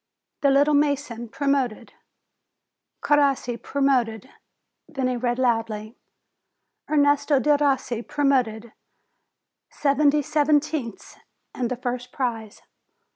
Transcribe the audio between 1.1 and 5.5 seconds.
promoted; Crossi promoted. Then he read